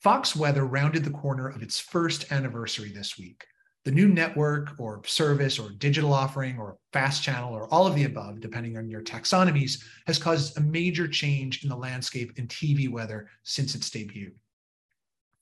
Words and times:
Fox 0.00 0.34
Weather 0.34 0.64
rounded 0.64 1.04
the 1.04 1.10
corner 1.10 1.46
of 1.46 1.62
its 1.62 1.78
first 1.78 2.32
anniversary 2.32 2.90
this 2.90 3.18
week. 3.18 3.44
The 3.84 3.90
new 3.90 4.08
network 4.08 4.70
or 4.78 5.02
service 5.04 5.58
or 5.58 5.72
digital 5.72 6.14
offering 6.14 6.58
or 6.58 6.78
fast 6.94 7.22
channel 7.22 7.52
or 7.52 7.68
all 7.72 7.86
of 7.86 7.94
the 7.94 8.04
above, 8.04 8.40
depending 8.40 8.78
on 8.78 8.88
your 8.88 9.02
taxonomies, 9.02 9.82
has 10.06 10.18
caused 10.18 10.56
a 10.56 10.62
major 10.62 11.06
change 11.06 11.62
in 11.62 11.68
the 11.68 11.76
landscape 11.76 12.32
in 12.38 12.46
TV 12.48 12.90
weather 12.90 13.28
since 13.42 13.74
its 13.74 13.90
debut. 13.90 14.32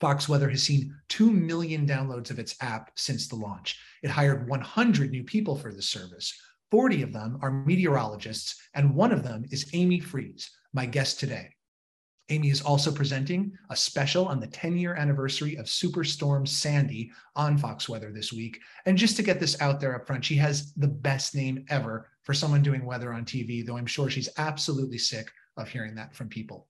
Fox 0.00 0.28
Weather 0.28 0.50
has 0.50 0.64
seen 0.64 0.92
2 1.08 1.30
million 1.30 1.86
downloads 1.86 2.30
of 2.30 2.40
its 2.40 2.56
app 2.60 2.90
since 2.96 3.28
the 3.28 3.36
launch. 3.36 3.78
It 4.02 4.10
hired 4.10 4.48
100 4.48 5.12
new 5.12 5.22
people 5.22 5.56
for 5.56 5.72
the 5.72 5.82
service. 5.82 6.36
40 6.72 7.02
of 7.02 7.12
them 7.12 7.38
are 7.42 7.52
meteorologists, 7.64 8.60
and 8.74 8.94
one 8.94 9.12
of 9.12 9.22
them 9.22 9.44
is 9.52 9.70
Amy 9.72 10.00
Freeze, 10.00 10.50
my 10.72 10.84
guest 10.84 11.20
today. 11.20 11.50
Amy 12.30 12.50
is 12.50 12.60
also 12.60 12.92
presenting 12.92 13.56
a 13.70 13.76
special 13.76 14.26
on 14.26 14.38
the 14.38 14.46
10 14.46 14.76
year 14.76 14.94
anniversary 14.94 15.56
of 15.56 15.66
Superstorm 15.66 16.46
Sandy 16.46 17.10
on 17.34 17.56
Fox 17.56 17.88
Weather 17.88 18.12
this 18.12 18.32
week. 18.32 18.60
And 18.86 18.98
just 18.98 19.16
to 19.16 19.22
get 19.22 19.40
this 19.40 19.60
out 19.60 19.80
there 19.80 19.94
up 19.94 20.06
front, 20.06 20.24
she 20.24 20.36
has 20.36 20.72
the 20.74 20.88
best 20.88 21.34
name 21.34 21.64
ever 21.68 22.10
for 22.22 22.34
someone 22.34 22.62
doing 22.62 22.84
weather 22.84 23.12
on 23.12 23.24
TV, 23.24 23.64
though 23.64 23.78
I'm 23.78 23.86
sure 23.86 24.10
she's 24.10 24.28
absolutely 24.36 24.98
sick 24.98 25.30
of 25.56 25.68
hearing 25.68 25.94
that 25.94 26.14
from 26.14 26.28
people. 26.28 26.66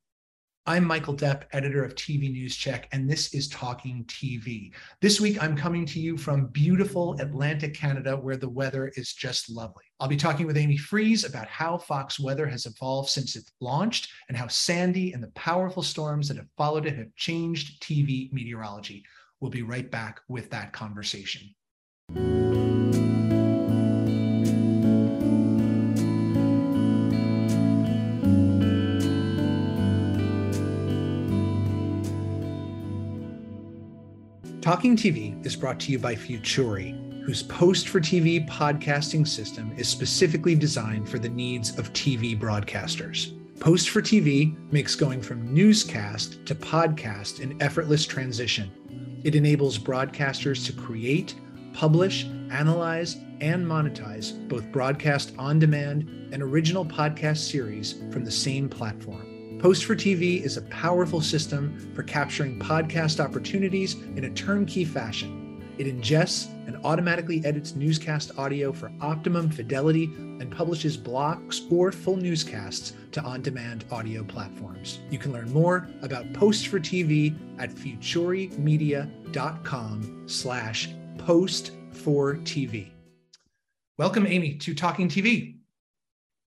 I'm 0.68 0.84
Michael 0.84 1.16
Depp, 1.16 1.44
editor 1.52 1.82
of 1.82 1.94
TV 1.94 2.30
News 2.30 2.54
Check, 2.54 2.90
and 2.92 3.08
this 3.08 3.32
is 3.32 3.48
Talking 3.48 4.04
TV. 4.04 4.70
This 5.00 5.18
week, 5.18 5.42
I'm 5.42 5.56
coming 5.56 5.86
to 5.86 5.98
you 5.98 6.18
from 6.18 6.48
beautiful 6.48 7.18
Atlantic 7.20 7.72
Canada, 7.72 8.14
where 8.14 8.36
the 8.36 8.50
weather 8.50 8.92
is 8.94 9.14
just 9.14 9.48
lovely. 9.48 9.84
I'll 9.98 10.08
be 10.08 10.16
talking 10.18 10.46
with 10.46 10.58
Amy 10.58 10.76
Freeze 10.76 11.24
about 11.24 11.46
how 11.46 11.78
Fox 11.78 12.20
Weather 12.20 12.46
has 12.46 12.66
evolved 12.66 13.08
since 13.08 13.34
it 13.34 13.50
launched 13.62 14.10
and 14.28 14.36
how 14.36 14.46
Sandy 14.46 15.14
and 15.14 15.22
the 15.22 15.28
powerful 15.28 15.82
storms 15.82 16.28
that 16.28 16.36
have 16.36 16.50
followed 16.58 16.84
it 16.84 16.98
have 16.98 17.16
changed 17.16 17.82
TV 17.82 18.30
meteorology. 18.30 19.06
We'll 19.40 19.50
be 19.50 19.62
right 19.62 19.90
back 19.90 20.20
with 20.28 20.50
that 20.50 20.74
conversation. 20.74 21.48
Talking 34.68 34.96
TV 34.96 35.46
is 35.46 35.56
brought 35.56 35.80
to 35.80 35.92
you 35.92 35.98
by 35.98 36.14
Futuri, 36.14 37.24
whose 37.24 37.42
Post 37.42 37.88
for 37.88 38.00
TV 38.00 38.46
podcasting 38.46 39.26
system 39.26 39.72
is 39.78 39.88
specifically 39.88 40.54
designed 40.54 41.08
for 41.08 41.18
the 41.18 41.30
needs 41.30 41.78
of 41.78 41.90
TV 41.94 42.38
broadcasters. 42.38 43.32
Post 43.60 43.88
for 43.88 44.02
TV 44.02 44.54
makes 44.70 44.94
going 44.94 45.22
from 45.22 45.54
newscast 45.54 46.44
to 46.44 46.54
podcast 46.54 47.42
an 47.42 47.56
effortless 47.62 48.04
transition. 48.04 48.70
It 49.24 49.34
enables 49.34 49.78
broadcasters 49.78 50.66
to 50.66 50.74
create, 50.74 51.34
publish, 51.72 52.26
analyze, 52.50 53.16
and 53.40 53.64
monetize 53.64 54.46
both 54.48 54.70
broadcast 54.70 55.32
on 55.38 55.58
demand 55.58 56.28
and 56.30 56.42
original 56.42 56.84
podcast 56.84 57.38
series 57.38 57.94
from 58.12 58.22
the 58.22 58.30
same 58.30 58.68
platform. 58.68 59.37
Post 59.58 59.86
for 59.86 59.96
TV 59.96 60.40
is 60.40 60.56
a 60.56 60.62
powerful 60.62 61.20
system 61.20 61.76
for 61.92 62.04
capturing 62.04 62.60
podcast 62.60 63.18
opportunities 63.18 63.94
in 63.94 64.22
a 64.22 64.30
turnkey 64.30 64.84
fashion. 64.84 65.60
It 65.78 65.88
ingests 65.88 66.46
and 66.68 66.76
automatically 66.84 67.44
edits 67.44 67.74
newscast 67.74 68.38
audio 68.38 68.70
for 68.70 68.92
optimum 69.00 69.50
fidelity 69.50 70.04
and 70.14 70.48
publishes 70.48 70.96
blocks 70.96 71.62
or 71.72 71.90
full 71.90 72.16
newscasts 72.16 72.92
to 73.10 73.20
on-demand 73.22 73.84
audio 73.90 74.22
platforms. 74.22 75.00
You 75.10 75.18
can 75.18 75.32
learn 75.32 75.52
more 75.52 75.88
about 76.02 76.32
Post 76.34 76.68
for 76.68 76.78
TV 76.78 77.36
at 77.58 77.70
futurimedia.com 77.70 80.22
slash 80.28 80.88
post 81.18 81.72
for 81.90 82.36
TV. 82.36 82.90
Welcome, 83.96 84.28
Amy, 84.28 84.54
to 84.54 84.72
Talking 84.72 85.08
TV. 85.08 85.56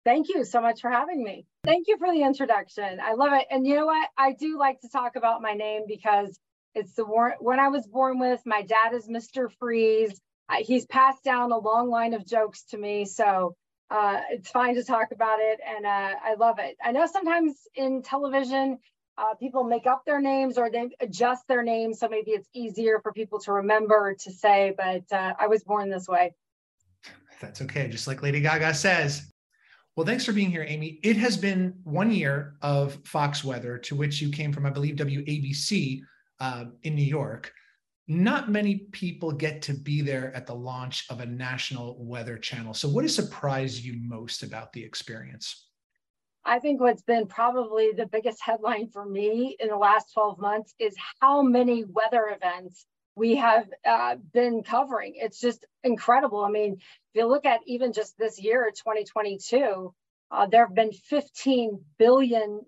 Thank 0.05 0.29
you 0.29 0.45
so 0.45 0.61
much 0.61 0.81
for 0.81 0.91
having 0.91 1.25
me. 1.25 1.45
Thank 1.65 1.89
you 1.89 1.99
for 1.99 2.11
the 2.11 2.23
introduction. 2.23 3.01
I 3.03 3.13
love 3.15 3.33
it. 3.35 3.47
And 3.51 3.67
you 3.67 3.77
know 3.77 3.87
what? 3.87 4.09
I 4.17 4.33
do 4.33 4.59
like 4.59 4.81
to 4.81 4.89
talk 4.89 5.17
about 5.17 5.43
my 5.43 5.53
name 5.53 5.83
because 5.87 6.39
it's 6.75 6.95
the 6.95 7.05
war- 7.05 7.37
when 7.39 7.61
I 7.61 7.69
was 7.69 7.87
born 7.87 8.19
with. 8.19 8.41
My 8.47 8.63
dad 8.63 8.95
is 8.95 9.09
Mr. 9.09 9.51
Freeze. 9.59 10.19
he's 10.61 10.87
passed 10.87 11.23
down 11.23 11.53
a 11.53 11.59
long 11.59 11.91
line 11.91 12.15
of 12.15 12.27
jokes 12.27 12.63
to 12.71 12.79
me. 12.79 13.05
So 13.05 13.55
uh, 13.91 14.21
it's 14.31 14.51
fine 14.51 14.75
to 14.77 14.85
talk 14.85 15.09
about 15.13 15.39
it. 15.41 15.61
And 15.67 15.85
uh, 15.85 16.15
I 16.25 16.35
love 16.39 16.59
it. 16.59 16.77
I 16.83 16.93
know 16.93 17.07
sometimes 17.07 17.55
in 17.75 18.03
television, 18.03 18.79
uh, 19.19 19.35
people 19.35 19.63
make 19.65 19.87
up 19.87 20.03
their 20.07 20.21
names 20.21 20.57
or 20.57 20.71
they 20.71 20.89
adjust 21.01 21.47
their 21.47 21.63
names. 21.63 22.01
So 22.01 22.09
maybe 22.09 22.31
it's 22.31 22.49
easier 22.55 23.01
for 23.03 23.13
people 23.13 23.39
to 23.41 23.53
remember 23.53 24.15
to 24.21 24.33
say, 24.33 24.73
but 24.77 25.05
uh, 25.15 25.35
I 25.39 25.47
was 25.49 25.63
born 25.63 25.91
this 25.91 26.09
way. 26.09 26.35
That's 27.41 27.61
okay. 27.63 27.87
Just 27.89 28.07
like 28.07 28.23
Lady 28.23 28.41
Gaga 28.41 28.75
says, 28.75 29.30
well, 30.01 30.07
thanks 30.07 30.25
for 30.25 30.33
being 30.33 30.51
here, 30.51 30.65
Amy. 30.67 30.99
It 31.03 31.19
has 31.19 31.37
been 31.37 31.75
one 31.85 32.11
year 32.11 32.55
of 32.63 32.95
Fox 33.05 33.45
Weather, 33.45 33.77
to 33.77 33.95
which 33.95 34.23
you 34.23 34.31
came 34.31 34.51
from, 34.51 34.65
I 34.65 34.71
believe, 34.71 34.97
WABC 34.97 36.01
uh, 36.41 36.65
in 36.85 36.95
New 36.95 37.05
York. 37.05 37.53
Not 38.09 38.51
many 38.51 38.77
people 38.93 39.31
get 39.31 39.61
to 39.61 39.75
be 39.75 40.01
there 40.01 40.35
at 40.35 40.47
the 40.47 40.55
launch 40.55 41.05
of 41.11 41.21
a 41.21 41.27
national 41.27 42.03
weather 42.03 42.39
channel. 42.39 42.73
So, 42.73 42.89
what 42.89 43.05
has 43.05 43.15
surprised 43.15 43.85
you 43.85 44.01
most 44.01 44.43
about 44.43 44.73
the 44.73 44.83
experience? 44.83 45.67
I 46.47 46.61
think 46.61 46.81
what's 46.81 47.03
been 47.03 47.27
probably 47.27 47.91
the 47.95 48.07
biggest 48.07 48.41
headline 48.41 48.89
for 48.91 49.05
me 49.05 49.55
in 49.61 49.69
the 49.69 49.77
last 49.77 50.15
12 50.15 50.41
months 50.41 50.73
is 50.79 50.97
how 51.21 51.43
many 51.43 51.85
weather 51.85 52.35
events 52.35 52.87
we 53.21 53.37
have 53.37 53.69
uh, 53.87 54.17
been 54.33 54.63
covering. 54.63 55.13
It's 55.17 55.39
just 55.39 55.67
incredible. 55.85 56.43
I 56.43 56.51
mean, 56.51 56.73
if 56.73 57.21
you 57.21 57.29
look 57.29 57.45
at 57.45 57.61
even 57.67 57.93
just 57.93 58.17
this 58.17 58.41
year, 58.41 58.73
2022, 58.75 59.93
uh, 60.31 60.47
there 60.47 60.67
have 60.67 60.75
been 60.75 60.91
$15 61.13 61.83
billion 61.99 62.61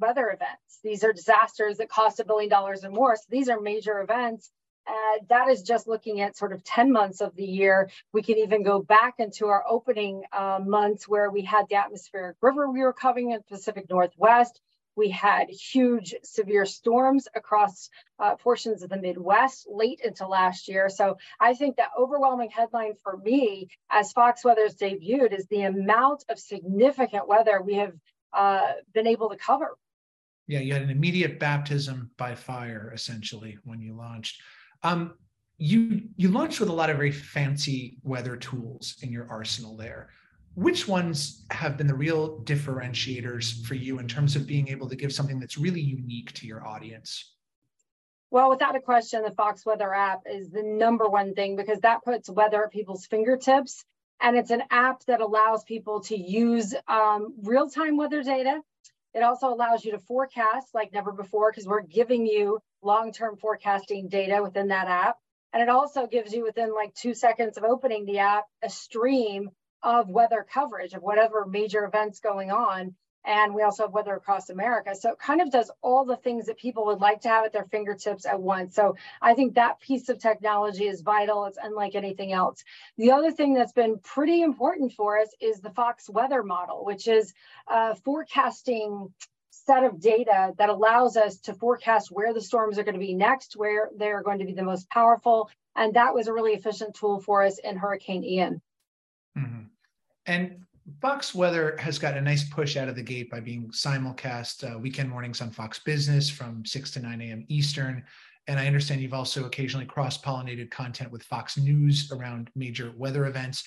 weather 0.00 0.28
events. 0.28 0.80
These 0.82 1.04
are 1.04 1.12
disasters 1.12 1.76
that 1.76 1.90
cost 1.90 2.20
a 2.20 2.24
billion 2.24 2.48
dollars 2.48 2.84
or 2.84 2.90
more. 2.90 3.16
So 3.16 3.24
these 3.28 3.50
are 3.50 3.60
major 3.60 4.00
events. 4.00 4.50
Uh, 4.88 5.18
that 5.28 5.48
is 5.48 5.62
just 5.62 5.86
looking 5.86 6.22
at 6.22 6.38
sort 6.38 6.52
of 6.54 6.64
10 6.64 6.90
months 6.90 7.20
of 7.20 7.36
the 7.36 7.44
year. 7.44 7.90
We 8.14 8.22
can 8.22 8.38
even 8.38 8.62
go 8.62 8.80
back 8.80 9.16
into 9.18 9.48
our 9.48 9.62
opening 9.68 10.22
uh, 10.32 10.60
months 10.64 11.06
where 11.06 11.30
we 11.30 11.42
had 11.42 11.66
the 11.68 11.74
atmospheric 11.74 12.36
river 12.40 12.70
we 12.70 12.80
were 12.80 12.94
covering 12.94 13.32
in 13.32 13.38
the 13.38 13.56
Pacific 13.56 13.90
Northwest. 13.90 14.58
We 14.96 15.10
had 15.10 15.48
huge 15.50 16.14
severe 16.22 16.64
storms 16.64 17.28
across 17.34 17.90
uh, 18.18 18.36
portions 18.36 18.82
of 18.82 18.90
the 18.90 18.96
Midwest 18.96 19.66
late 19.70 20.00
into 20.02 20.26
last 20.26 20.68
year. 20.68 20.88
So 20.88 21.18
I 21.38 21.54
think 21.54 21.76
the 21.76 21.84
overwhelming 21.98 22.50
headline 22.50 22.94
for 23.02 23.18
me 23.18 23.68
as 23.90 24.12
Fox 24.12 24.44
Weather's 24.44 24.74
debuted 24.74 25.38
is 25.38 25.46
the 25.46 25.62
amount 25.62 26.24
of 26.30 26.38
significant 26.38 27.28
weather 27.28 27.60
we 27.62 27.74
have 27.74 27.92
uh, 28.32 28.72
been 28.94 29.06
able 29.06 29.28
to 29.30 29.36
cover. 29.36 29.76
Yeah, 30.46 30.60
you 30.60 30.72
had 30.72 30.82
an 30.82 30.90
immediate 30.90 31.38
baptism 31.38 32.10
by 32.16 32.34
fire 32.34 32.92
essentially 32.94 33.58
when 33.64 33.80
you 33.80 33.94
launched. 33.94 34.40
Um, 34.82 35.14
you 35.58 36.02
you 36.16 36.30
launched 36.30 36.60
with 36.60 36.68
a 36.68 36.72
lot 36.72 36.90
of 36.90 36.96
very 36.96 37.10
fancy 37.10 37.96
weather 38.02 38.36
tools 38.36 38.96
in 39.02 39.10
your 39.10 39.26
arsenal 39.30 39.76
there 39.76 40.10
which 40.56 40.88
ones 40.88 41.44
have 41.50 41.76
been 41.76 41.86
the 41.86 41.94
real 41.94 42.40
differentiators 42.40 43.62
for 43.66 43.74
you 43.74 43.98
in 43.98 44.08
terms 44.08 44.36
of 44.36 44.46
being 44.46 44.68
able 44.68 44.88
to 44.88 44.96
give 44.96 45.12
something 45.12 45.38
that's 45.38 45.58
really 45.58 45.82
unique 45.82 46.32
to 46.32 46.46
your 46.46 46.66
audience? 46.66 47.34
Well, 48.30 48.48
without 48.48 48.74
a 48.74 48.80
question, 48.80 49.22
the 49.22 49.30
Fox 49.30 49.66
Weather 49.66 49.92
app 49.92 50.22
is 50.24 50.48
the 50.48 50.62
number 50.62 51.06
one 51.08 51.34
thing 51.34 51.56
because 51.56 51.80
that 51.80 52.02
puts 52.04 52.30
weather 52.30 52.64
at 52.64 52.72
people's 52.72 53.04
fingertips. 53.04 53.84
And 54.18 54.34
it's 54.34 54.50
an 54.50 54.62
app 54.70 55.04
that 55.04 55.20
allows 55.20 55.62
people 55.62 56.00
to 56.04 56.16
use 56.16 56.74
um, 56.88 57.34
real 57.42 57.68
time 57.68 57.98
weather 57.98 58.22
data. 58.22 58.62
It 59.12 59.22
also 59.22 59.48
allows 59.48 59.84
you 59.84 59.92
to 59.92 59.98
forecast 59.98 60.68
like 60.74 60.90
never 60.90 61.12
before 61.12 61.52
because 61.52 61.66
we're 61.66 61.82
giving 61.82 62.26
you 62.26 62.60
long 62.82 63.12
term 63.12 63.36
forecasting 63.36 64.08
data 64.08 64.42
within 64.42 64.68
that 64.68 64.88
app. 64.88 65.18
And 65.52 65.62
it 65.62 65.68
also 65.68 66.06
gives 66.06 66.32
you 66.32 66.44
within 66.44 66.74
like 66.74 66.94
two 66.94 67.12
seconds 67.12 67.58
of 67.58 67.64
opening 67.64 68.06
the 68.06 68.20
app 68.20 68.44
a 68.62 68.70
stream 68.70 69.50
of 69.86 70.08
weather 70.08 70.44
coverage 70.52 70.94
of 70.94 71.02
whatever 71.02 71.46
major 71.46 71.84
events 71.84 72.18
going 72.18 72.50
on. 72.50 72.92
And 73.24 73.54
we 73.54 73.62
also 73.62 73.84
have 73.84 73.92
weather 73.92 74.14
across 74.14 74.50
America. 74.50 74.94
So 74.94 75.12
it 75.12 75.18
kind 75.18 75.40
of 75.40 75.50
does 75.50 75.70
all 75.80 76.04
the 76.04 76.16
things 76.16 76.46
that 76.46 76.58
people 76.58 76.86
would 76.86 77.00
like 77.00 77.20
to 77.20 77.28
have 77.28 77.44
at 77.44 77.52
their 77.52 77.66
fingertips 77.66 78.26
at 78.26 78.40
once. 78.40 78.74
So 78.74 78.96
I 79.22 79.34
think 79.34 79.54
that 79.54 79.80
piece 79.80 80.08
of 80.08 80.18
technology 80.18 80.86
is 80.86 81.02
vital. 81.02 81.44
It's 81.46 81.58
unlike 81.60 81.94
anything 81.94 82.32
else. 82.32 82.64
The 82.98 83.12
other 83.12 83.30
thing 83.30 83.54
that's 83.54 83.72
been 83.72 83.98
pretty 84.00 84.42
important 84.42 84.92
for 84.92 85.18
us 85.18 85.28
is 85.40 85.60
the 85.60 85.70
Fox 85.70 86.10
weather 86.10 86.42
model, 86.42 86.84
which 86.84 87.06
is 87.06 87.32
a 87.68 87.94
forecasting 87.94 89.12
set 89.50 89.84
of 89.84 90.00
data 90.00 90.52
that 90.58 90.68
allows 90.68 91.16
us 91.16 91.38
to 91.38 91.54
forecast 91.54 92.10
where 92.10 92.34
the 92.34 92.40
storms 92.40 92.78
are 92.78 92.84
going 92.84 92.94
to 92.94 93.00
be 93.00 93.14
next, 93.14 93.56
where 93.56 93.90
they're 93.96 94.22
going 94.22 94.40
to 94.40 94.44
be 94.44 94.54
the 94.54 94.62
most 94.62 94.88
powerful. 94.90 95.48
And 95.76 95.94
that 95.94 96.14
was 96.14 96.26
a 96.26 96.32
really 96.32 96.54
efficient 96.54 96.94
tool 96.94 97.20
for 97.20 97.42
us 97.44 97.58
in 97.58 97.76
Hurricane 97.76 98.24
Ian. 98.24 98.60
Mm-hmm. 99.36 99.62
And 100.26 100.64
Fox 101.00 101.34
Weather 101.34 101.76
has 101.78 101.98
got 101.98 102.16
a 102.16 102.20
nice 102.20 102.48
push 102.48 102.76
out 102.76 102.88
of 102.88 102.94
the 102.94 103.02
gate 103.02 103.30
by 103.30 103.40
being 103.40 103.68
simulcast 103.70 104.74
uh, 104.74 104.78
weekend 104.78 105.10
mornings 105.10 105.40
on 105.40 105.50
Fox 105.50 105.78
Business 105.80 106.30
from 106.30 106.64
6 106.64 106.90
to 106.92 107.00
9 107.00 107.20
a.m. 107.20 107.44
Eastern. 107.48 108.04
And 108.48 108.60
I 108.60 108.66
understand 108.66 109.00
you've 109.00 109.14
also 109.14 109.46
occasionally 109.46 109.86
cross 109.86 110.20
pollinated 110.20 110.70
content 110.70 111.10
with 111.10 111.24
Fox 111.24 111.58
News 111.58 112.12
around 112.12 112.50
major 112.54 112.92
weather 112.96 113.26
events. 113.26 113.64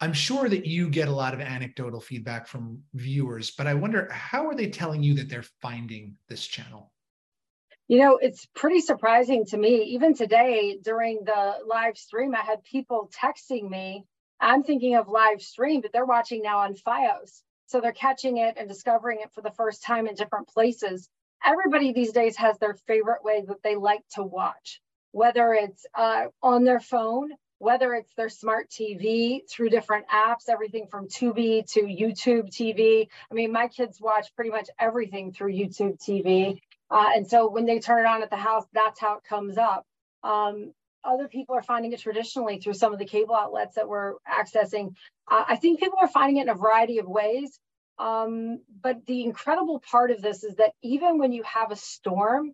I'm 0.00 0.14
sure 0.14 0.48
that 0.48 0.66
you 0.66 0.88
get 0.88 1.08
a 1.08 1.14
lot 1.14 1.34
of 1.34 1.40
anecdotal 1.40 2.00
feedback 2.00 2.46
from 2.46 2.82
viewers, 2.94 3.50
but 3.50 3.66
I 3.66 3.74
wonder 3.74 4.08
how 4.10 4.46
are 4.46 4.54
they 4.54 4.68
telling 4.68 5.02
you 5.02 5.14
that 5.14 5.28
they're 5.28 5.44
finding 5.60 6.16
this 6.28 6.46
channel? 6.46 6.92
You 7.86 7.98
know, 7.98 8.16
it's 8.16 8.46
pretty 8.54 8.80
surprising 8.80 9.44
to 9.46 9.58
me. 9.58 9.82
Even 9.94 10.14
today 10.14 10.78
during 10.82 11.22
the 11.24 11.56
live 11.66 11.98
stream, 11.98 12.34
I 12.34 12.40
had 12.40 12.64
people 12.64 13.10
texting 13.14 13.68
me. 13.68 14.06
I'm 14.44 14.62
thinking 14.62 14.94
of 14.94 15.08
live 15.08 15.40
stream, 15.40 15.80
but 15.80 15.90
they're 15.92 16.04
watching 16.04 16.42
now 16.42 16.58
on 16.58 16.74
Fios. 16.74 17.40
So 17.66 17.80
they're 17.80 17.92
catching 17.92 18.36
it 18.36 18.56
and 18.58 18.68
discovering 18.68 19.20
it 19.22 19.32
for 19.32 19.40
the 19.40 19.50
first 19.50 19.82
time 19.82 20.06
in 20.06 20.14
different 20.14 20.48
places. 20.48 21.08
Everybody 21.42 21.92
these 21.92 22.12
days 22.12 22.36
has 22.36 22.58
their 22.58 22.74
favorite 22.86 23.24
way 23.24 23.42
that 23.48 23.62
they 23.62 23.74
like 23.74 24.02
to 24.16 24.22
watch, 24.22 24.82
whether 25.12 25.54
it's 25.54 25.86
uh, 25.94 26.26
on 26.42 26.64
their 26.64 26.78
phone, 26.78 27.30
whether 27.58 27.94
it's 27.94 28.12
their 28.16 28.28
smart 28.28 28.68
TV 28.68 29.40
through 29.48 29.70
different 29.70 30.04
apps, 30.08 30.50
everything 30.50 30.88
from 30.90 31.08
Tubi 31.08 31.66
to 31.72 31.80
YouTube 31.80 32.50
TV. 32.50 33.08
I 33.30 33.34
mean, 33.34 33.50
my 33.50 33.68
kids 33.68 33.98
watch 33.98 34.34
pretty 34.36 34.50
much 34.50 34.68
everything 34.78 35.32
through 35.32 35.54
YouTube 35.54 35.98
TV. 35.98 36.60
Uh, 36.90 37.10
and 37.14 37.26
so 37.26 37.48
when 37.50 37.64
they 37.64 37.78
turn 37.78 38.04
it 38.04 38.08
on 38.08 38.22
at 38.22 38.28
the 38.28 38.36
house, 38.36 38.66
that's 38.74 39.00
how 39.00 39.16
it 39.16 39.24
comes 39.24 39.56
up. 39.56 39.86
Um, 40.22 40.74
other 41.04 41.28
people 41.28 41.54
are 41.54 41.62
finding 41.62 41.92
it 41.92 42.00
traditionally 42.00 42.58
through 42.58 42.74
some 42.74 42.92
of 42.92 42.98
the 42.98 43.04
cable 43.04 43.34
outlets 43.34 43.76
that 43.76 43.88
we're 43.88 44.14
accessing. 44.28 44.94
Uh, 45.30 45.44
I 45.48 45.56
think 45.56 45.80
people 45.80 45.98
are 46.00 46.08
finding 46.08 46.38
it 46.38 46.42
in 46.42 46.48
a 46.48 46.54
variety 46.54 46.98
of 46.98 47.06
ways. 47.06 47.58
Um, 47.98 48.60
but 48.82 49.06
the 49.06 49.22
incredible 49.24 49.80
part 49.80 50.10
of 50.10 50.20
this 50.20 50.42
is 50.42 50.56
that 50.56 50.72
even 50.82 51.18
when 51.18 51.32
you 51.32 51.42
have 51.44 51.70
a 51.70 51.76
storm, 51.76 52.52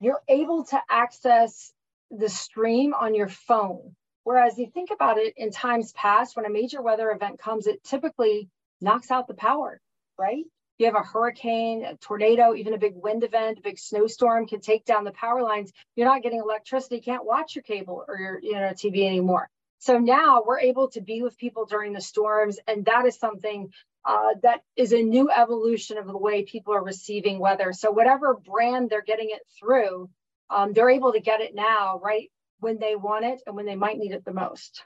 you're 0.00 0.22
able 0.28 0.64
to 0.64 0.80
access 0.90 1.72
the 2.10 2.28
stream 2.28 2.92
on 2.92 3.14
your 3.14 3.28
phone. 3.28 3.94
Whereas 4.24 4.58
you 4.58 4.68
think 4.72 4.90
about 4.90 5.18
it 5.18 5.34
in 5.36 5.50
times 5.50 5.92
past, 5.92 6.36
when 6.36 6.46
a 6.46 6.50
major 6.50 6.82
weather 6.82 7.10
event 7.10 7.38
comes, 7.38 7.66
it 7.66 7.82
typically 7.84 8.48
knocks 8.80 9.10
out 9.10 9.28
the 9.28 9.34
power, 9.34 9.80
right? 10.18 10.44
You 10.78 10.86
have 10.86 10.94
a 10.94 11.02
hurricane, 11.02 11.84
a 11.84 11.96
tornado, 11.96 12.54
even 12.54 12.74
a 12.74 12.78
big 12.78 12.94
wind 12.96 13.24
event, 13.24 13.58
a 13.58 13.62
big 13.62 13.78
snowstorm 13.78 14.46
can 14.46 14.60
take 14.60 14.84
down 14.84 15.04
the 15.04 15.12
power 15.12 15.42
lines. 15.42 15.72
You're 15.96 16.08
not 16.08 16.22
getting 16.22 16.40
electricity, 16.40 17.00
can't 17.00 17.24
watch 17.24 17.54
your 17.54 17.62
cable 17.62 18.04
or 18.06 18.18
your 18.18 18.40
you 18.42 18.52
know 18.52 18.70
TV 18.70 19.06
anymore. 19.06 19.48
So 19.78 19.98
now 19.98 20.44
we're 20.46 20.60
able 20.60 20.88
to 20.90 21.00
be 21.00 21.22
with 21.22 21.36
people 21.36 21.66
during 21.66 21.92
the 21.92 22.00
storms, 22.00 22.58
and 22.66 22.84
that 22.86 23.04
is 23.06 23.18
something 23.18 23.72
uh, 24.04 24.34
that 24.42 24.62
is 24.76 24.92
a 24.92 25.02
new 25.02 25.30
evolution 25.30 25.98
of 25.98 26.06
the 26.06 26.16
way 26.16 26.44
people 26.44 26.74
are 26.74 26.84
receiving 26.84 27.38
weather. 27.38 27.72
So 27.72 27.90
whatever 27.90 28.34
brand 28.34 28.90
they're 28.90 29.02
getting 29.02 29.30
it 29.30 29.42
through, 29.58 30.10
um, 30.50 30.72
they're 30.72 30.90
able 30.90 31.12
to 31.12 31.20
get 31.20 31.40
it 31.40 31.54
now, 31.54 32.00
right 32.02 32.30
when 32.60 32.78
they 32.78 32.96
want 32.96 33.24
it 33.24 33.42
and 33.46 33.56
when 33.56 33.66
they 33.66 33.74
might 33.74 33.98
need 33.98 34.12
it 34.12 34.24
the 34.24 34.32
most. 34.32 34.82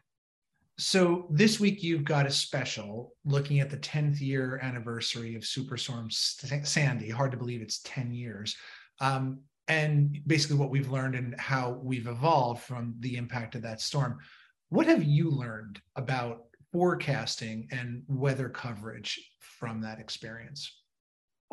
So 0.78 1.26
this 1.30 1.58
week 1.58 1.82
you've 1.82 2.04
got 2.04 2.26
a 2.26 2.30
special 2.30 3.14
looking 3.24 3.60
at 3.60 3.70
the 3.70 3.78
10th 3.78 4.20
year 4.20 4.60
anniversary 4.62 5.34
of 5.34 5.42
Superstorm 5.42 6.12
Sandy. 6.12 7.08
Hard 7.08 7.30
to 7.30 7.38
believe 7.38 7.62
it's 7.62 7.80
10 7.82 8.12
years. 8.12 8.54
Um, 9.00 9.40
and 9.68 10.20
basically 10.26 10.58
what 10.58 10.70
we've 10.70 10.90
learned 10.90 11.14
and 11.14 11.38
how 11.40 11.80
we've 11.82 12.06
evolved 12.06 12.62
from 12.62 12.94
the 13.00 13.16
impact 13.16 13.54
of 13.54 13.62
that 13.62 13.80
storm. 13.80 14.18
What 14.68 14.86
have 14.86 15.02
you 15.02 15.30
learned 15.30 15.80
about 15.96 16.42
forecasting 16.72 17.68
and 17.70 18.02
weather 18.06 18.50
coverage 18.50 19.18
from 19.40 19.80
that 19.80 19.98
experience? 19.98 20.70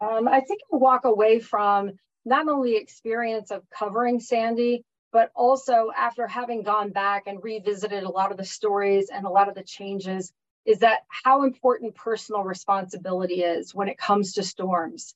Um, 0.01 0.27
I 0.27 0.41
think 0.41 0.61
I 0.71 0.75
walk 0.75 1.05
away 1.05 1.39
from 1.39 1.91
not 2.25 2.49
only 2.49 2.75
experience 2.75 3.51
of 3.51 3.63
covering 3.69 4.19
Sandy, 4.19 4.83
but 5.13 5.31
also 5.35 5.91
after 5.95 6.27
having 6.27 6.63
gone 6.63 6.89
back 6.89 7.27
and 7.27 7.43
revisited 7.43 8.03
a 8.03 8.09
lot 8.09 8.31
of 8.31 8.37
the 8.37 8.43
stories 8.43 9.09
and 9.09 9.25
a 9.25 9.29
lot 9.29 9.47
of 9.47 9.53
the 9.55 9.63
changes 9.63 10.33
is 10.65 10.79
that 10.79 11.01
how 11.07 11.43
important 11.43 11.93
personal 11.93 12.43
responsibility 12.43 13.43
is 13.43 13.75
when 13.75 13.87
it 13.87 13.97
comes 13.97 14.33
to 14.33 14.43
storms. 14.43 15.13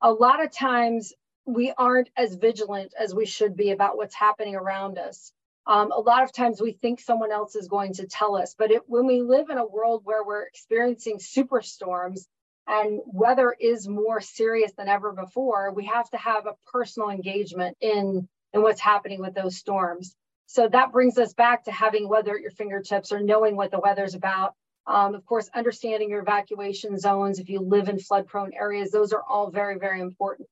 A 0.00 0.10
lot 0.10 0.42
of 0.42 0.50
times 0.50 1.12
we 1.44 1.72
aren't 1.76 2.08
as 2.16 2.36
vigilant 2.36 2.94
as 2.98 3.14
we 3.14 3.26
should 3.26 3.54
be 3.54 3.70
about 3.70 3.98
what's 3.98 4.14
happening 4.14 4.54
around 4.54 4.96
us. 4.98 5.30
Um, 5.66 5.92
a 5.92 6.00
lot 6.00 6.22
of 6.22 6.32
times 6.32 6.60
we 6.60 6.72
think 6.72 7.00
someone 7.00 7.32
else 7.32 7.54
is 7.54 7.68
going 7.68 7.94
to 7.94 8.06
tell 8.06 8.36
us 8.36 8.54
but 8.58 8.70
it, 8.70 8.82
when 8.86 9.06
we 9.06 9.20
live 9.20 9.50
in 9.50 9.58
a 9.58 9.66
world 9.66 10.02
where 10.04 10.24
we're 10.24 10.44
experiencing 10.44 11.18
superstorms 11.18 12.26
and 12.66 13.00
weather 13.06 13.54
is 13.58 13.88
more 13.88 14.20
serious 14.20 14.72
than 14.76 14.88
ever 14.88 15.12
before 15.12 15.72
we 15.72 15.86
have 15.86 16.08
to 16.10 16.18
have 16.18 16.46
a 16.46 16.56
personal 16.70 17.10
engagement 17.10 17.76
in 17.80 18.28
and 18.54 18.62
what's 18.62 18.80
happening 18.80 19.20
with 19.20 19.34
those 19.34 19.56
storms. 19.56 20.16
So 20.46 20.68
that 20.68 20.92
brings 20.92 21.18
us 21.18 21.34
back 21.34 21.64
to 21.64 21.72
having 21.72 22.08
weather 22.08 22.34
at 22.34 22.40
your 22.40 22.52
fingertips 22.52 23.12
or 23.12 23.20
knowing 23.20 23.56
what 23.56 23.70
the 23.70 23.80
weather's 23.80 24.14
about. 24.14 24.54
Um, 24.86 25.14
of 25.14 25.26
course, 25.26 25.50
understanding 25.54 26.10
your 26.10 26.20
evacuation 26.20 26.98
zones 26.98 27.38
if 27.38 27.48
you 27.48 27.60
live 27.60 27.88
in 27.88 27.98
flood 27.98 28.28
prone 28.28 28.52
areas, 28.52 28.90
those 28.90 29.12
are 29.12 29.22
all 29.22 29.50
very, 29.50 29.78
very 29.78 30.00
important. 30.00 30.48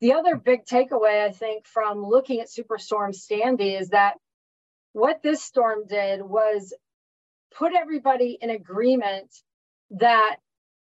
The 0.00 0.14
other 0.14 0.34
big 0.34 0.64
takeaway, 0.64 1.26
I 1.26 1.30
think, 1.30 1.66
from 1.66 2.04
looking 2.04 2.40
at 2.40 2.48
Superstorm 2.48 3.14
Sandy 3.14 3.74
is 3.74 3.90
that 3.90 4.14
what 4.92 5.22
this 5.22 5.42
storm 5.42 5.86
did 5.86 6.22
was 6.22 6.74
put 7.54 7.74
everybody 7.74 8.38
in 8.40 8.50
agreement 8.50 9.30
that 9.90 10.36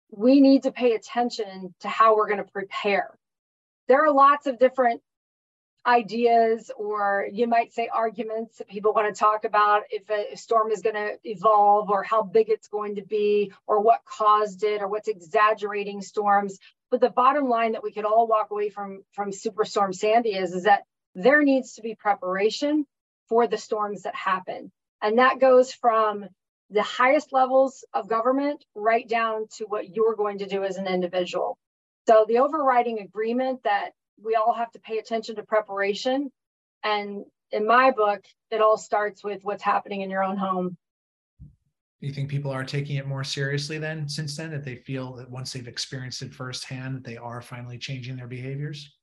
we 0.09 0.39
need 0.39 0.63
to 0.63 0.71
pay 0.71 0.93
attention 0.93 1.75
to 1.81 1.89
how 1.89 2.15
we're 2.15 2.27
going 2.27 2.43
to 2.43 2.51
prepare. 2.51 3.17
There 3.87 4.05
are 4.05 4.13
lots 4.13 4.47
of 4.47 4.57
different 4.57 5.01
ideas 5.89 6.69
or 6.77 7.27
you 7.31 7.47
might 7.47 7.73
say 7.73 7.89
arguments 7.91 8.59
that 8.59 8.69
people 8.69 8.93
want 8.93 9.13
to 9.13 9.19
talk 9.19 9.43
about 9.43 9.83
if 9.89 10.09
a 10.09 10.37
storm 10.37 10.71
is 10.71 10.81
going 10.81 10.95
to 10.95 11.17
evolve 11.23 11.89
or 11.89 12.03
how 12.03 12.21
big 12.21 12.49
it's 12.49 12.67
going 12.67 12.95
to 12.95 13.01
be 13.01 13.51
or 13.65 13.81
what 13.81 14.01
caused 14.05 14.63
it 14.63 14.81
or 14.81 14.87
what's 14.87 15.07
exaggerating 15.07 16.01
storms. 16.01 16.59
But 16.91 17.01
the 17.01 17.09
bottom 17.09 17.49
line 17.49 17.71
that 17.71 17.83
we 17.83 17.91
could 17.91 18.05
all 18.05 18.27
walk 18.27 18.51
away 18.51 18.69
from 18.69 19.03
from 19.13 19.31
superstorm 19.31 19.93
sandy 19.95 20.35
is 20.35 20.53
is 20.53 20.63
that 20.63 20.83
there 21.15 21.43
needs 21.43 21.73
to 21.73 21.81
be 21.81 21.95
preparation 21.95 22.85
for 23.27 23.47
the 23.47 23.57
storms 23.57 24.03
that 24.03 24.15
happen. 24.15 24.71
And 25.01 25.17
that 25.17 25.39
goes 25.39 25.73
from 25.73 26.25
the 26.69 26.83
highest 26.83 27.33
levels 27.33 27.83
of 27.93 28.07
government 28.07 28.63
right 28.75 29.07
down 29.07 29.47
to 29.57 29.65
what 29.65 29.89
you're 29.89 30.15
going 30.15 30.39
to 30.39 30.45
do 30.45 30.63
as 30.63 30.77
an 30.77 30.87
individual. 30.87 31.57
So 32.07 32.25
the 32.27 32.39
overriding 32.39 32.99
agreement 32.99 33.63
that 33.63 33.91
we 34.23 34.35
all 34.35 34.53
have 34.53 34.71
to 34.71 34.79
pay 34.79 34.97
attention 34.97 35.35
to 35.35 35.43
preparation. 35.43 36.31
And 36.83 37.25
in 37.51 37.65
my 37.65 37.91
book, 37.91 38.21
it 38.51 38.61
all 38.61 38.77
starts 38.77 39.23
with 39.23 39.43
what's 39.43 39.63
happening 39.63 40.01
in 40.01 40.09
your 40.09 40.23
own 40.23 40.37
home. 40.37 40.77
Do 41.41 42.07
you 42.07 42.13
think 42.13 42.29
people 42.29 42.51
are 42.51 42.63
taking 42.63 42.95
it 42.95 43.07
more 43.07 43.25
seriously 43.25 43.77
then 43.77 44.07
since 44.07 44.37
then 44.37 44.51
that 44.51 44.63
they 44.63 44.75
feel 44.75 45.15
that 45.15 45.29
once 45.29 45.51
they've 45.51 45.67
experienced 45.67 46.21
it 46.21 46.33
firsthand 46.33 46.95
that 46.95 47.03
they 47.03 47.17
are 47.17 47.41
finally 47.41 47.77
changing 47.77 48.15
their 48.15 48.27
behaviors? 48.27 48.93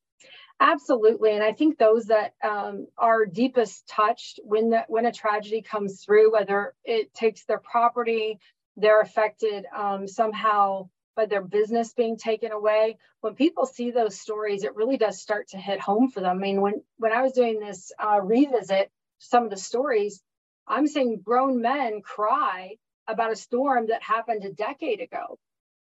Absolutely, 0.60 1.34
and 1.34 1.44
I 1.44 1.52
think 1.52 1.76
those 1.76 2.06
that 2.06 2.32
um, 2.42 2.86
are 2.96 3.26
deepest 3.26 3.86
touched 3.86 4.40
when 4.42 4.70
the, 4.70 4.84
when 4.88 5.04
a 5.04 5.12
tragedy 5.12 5.60
comes 5.60 6.02
through, 6.02 6.32
whether 6.32 6.72
it 6.86 7.12
takes 7.12 7.44
their 7.44 7.58
property, 7.58 8.38
they're 8.78 9.02
affected 9.02 9.66
um, 9.76 10.08
somehow 10.08 10.88
by 11.16 11.26
their 11.26 11.42
business 11.42 11.92
being 11.94 12.16
taken 12.16 12.52
away. 12.52 12.98
When 13.20 13.34
people 13.34 13.66
see 13.66 13.90
those 13.90 14.20
stories, 14.20 14.62
it 14.62 14.76
really 14.76 14.98
does 14.98 15.20
start 15.20 15.48
to 15.48 15.58
hit 15.58 15.80
home 15.80 16.10
for 16.10 16.20
them. 16.20 16.36
I 16.36 16.40
mean, 16.40 16.60
when 16.60 16.82
when 16.98 17.12
I 17.12 17.22
was 17.22 17.32
doing 17.32 17.58
this 17.58 17.90
uh, 17.98 18.20
revisit, 18.22 18.90
some 19.18 19.44
of 19.44 19.50
the 19.50 19.56
stories, 19.56 20.22
I'm 20.68 20.86
seeing 20.86 21.20
grown 21.20 21.60
men 21.60 22.02
cry 22.02 22.76
about 23.08 23.32
a 23.32 23.36
storm 23.36 23.86
that 23.88 24.02
happened 24.02 24.44
a 24.44 24.52
decade 24.52 25.00
ago 25.00 25.38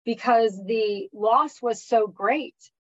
because 0.06 0.62
the 0.66 1.10
loss 1.14 1.62
was 1.62 1.84
so 1.84 2.08
great 2.08 2.56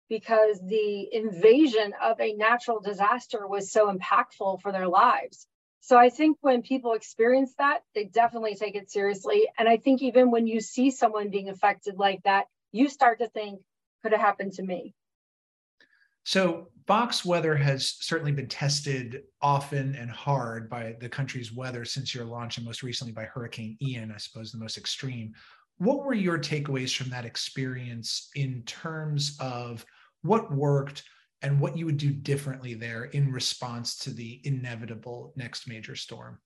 because 0.10 0.60
the 0.60 1.13
invasion 1.13 1.94
of 2.01 2.20
a 2.20 2.34
natural 2.34 2.79
disaster 2.79 3.48
was 3.48 3.72
so 3.72 3.91
impactful 3.91 4.62
for 4.62 4.72
their 4.72 4.88
lives. 4.88 5.48
So 5.86 6.00
I 6.00 6.10
think 6.10 6.39
when 6.42 6.63
people 6.63 6.94
experience 6.94 7.54
that, 7.60 7.82
they 7.94 8.06
definitely 8.06 8.56
take 8.56 8.74
it 8.74 8.89
seriously. 8.89 9.48
And 9.60 9.70
I 9.70 9.77
think 9.77 10.01
even 10.01 10.32
when 10.32 10.48
you 10.48 10.60
see 10.60 10.89
someone 10.89 11.30
being 11.30 11.48
affected 11.48 12.00
like 12.00 12.24
that, 12.24 12.48
you 12.72 12.89
start 12.89 13.20
to 13.20 13.27
think, 13.27 13.62
could 14.01 14.12
have 14.12 14.20
happened 14.20 14.54
to 14.54 14.63
me. 14.63 14.96
So 16.24 16.70
Fox 16.88 17.24
Weather 17.24 17.56
has 17.56 17.98
certainly 18.00 18.32
been 18.32 18.48
tested 18.48 19.25
often 19.44 19.94
and 19.94 20.10
hard 20.10 20.72
by 20.72 20.96
the 21.00 21.08
country's 21.08 21.54
weather 21.54 21.86
since 21.86 22.15
your 22.15 22.25
launch 22.25 22.58
and 22.58 22.65
most 22.65 22.82
recently 22.82 23.13
by 23.13 23.25
Hurricane 23.25 23.77
Ian, 23.80 24.12
I 24.12 24.18
suppose 24.18 24.51
the 24.51 24.58
most 24.58 24.80
extreme. 24.80 25.36
What 25.77 26.04
were 26.04 26.15
your 26.15 26.39
takeaways 26.39 26.96
from 26.96 27.12
that 27.12 27.25
experience 27.25 28.32
in 28.34 28.63
terms 28.63 29.38
of 29.39 29.86
what 30.24 30.51
worked, 30.51 31.04
and 31.42 31.60
what 31.60 31.77
you 31.77 31.86
would 31.86 31.98
do 31.98 32.12
differently 32.12 32.74
there 32.74 33.06
in 33.06 33.32
response 33.32 33.98
to 34.00 34.10
the 34.10 34.42
inevitable 34.44 35.34
next 35.36 35.68
major 35.68 35.96
storm? 35.96 36.39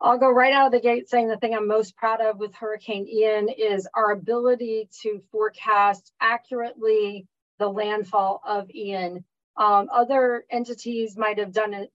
I'll 0.00 0.18
go 0.18 0.30
right 0.30 0.52
out 0.52 0.66
of 0.66 0.72
the 0.72 0.80
gate 0.80 1.08
saying 1.08 1.28
the 1.28 1.36
thing 1.36 1.54
I'm 1.54 1.66
most 1.66 1.96
proud 1.96 2.20
of 2.20 2.38
with 2.38 2.54
Hurricane 2.54 3.08
Ian 3.08 3.48
is 3.48 3.88
our 3.94 4.12
ability 4.12 4.88
to 5.02 5.20
forecast 5.32 6.12
accurately 6.20 7.26
the 7.58 7.68
landfall 7.68 8.40
of 8.46 8.70
Ian. 8.70 9.24
Um, 9.56 9.88
other 9.92 10.44
entities 10.50 11.16
might 11.16 11.38
have 11.38 11.52
done 11.52 11.74
a, 11.74 11.88